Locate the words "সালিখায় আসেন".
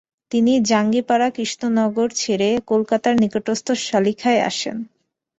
3.81-4.77